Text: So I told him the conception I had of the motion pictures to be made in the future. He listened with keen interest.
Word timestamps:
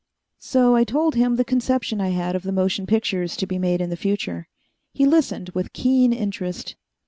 So 0.39 0.75
I 0.75 0.83
told 0.83 1.13
him 1.13 1.35
the 1.35 1.45
conception 1.45 2.01
I 2.01 2.09
had 2.09 2.35
of 2.35 2.41
the 2.41 2.51
motion 2.51 2.87
pictures 2.87 3.35
to 3.37 3.45
be 3.45 3.59
made 3.59 3.81
in 3.81 3.91
the 3.91 3.95
future. 3.95 4.47
He 4.95 5.05
listened 5.05 5.49
with 5.49 5.73
keen 5.73 6.11
interest. 6.11 6.75